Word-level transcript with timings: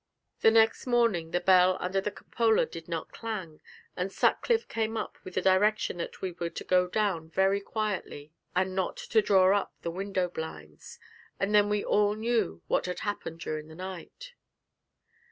The 0.39 0.49
next 0.49 0.87
morning 0.87 1.29
the 1.29 1.39
bell 1.39 1.77
under 1.79 2.01
the 2.01 2.09
cupola 2.09 2.65
did 2.65 2.87
not 2.87 3.11
clang, 3.11 3.61
and 3.95 4.11
Sutcliffe 4.11 4.67
came 4.67 4.97
up 4.97 5.19
with 5.23 5.35
the 5.35 5.43
direction 5.43 5.97
that 5.97 6.21
we 6.23 6.31
were 6.31 6.49
to 6.49 6.63
go 6.63 6.87
down 6.87 7.29
very 7.29 7.61
quietly, 7.61 8.33
and 8.55 8.73
not 8.75 8.97
to 8.97 9.21
draw 9.21 9.55
up 9.55 9.73
the 9.83 9.91
window 9.91 10.27
blinds; 10.27 10.97
and 11.39 11.53
then 11.53 11.69
we 11.69 11.85
all 11.85 12.15
knew 12.15 12.63
what 12.65 12.87
had 12.87 13.01
happened 13.01 13.41
during 13.41 13.67
the 13.67 13.75
night. 13.75 14.33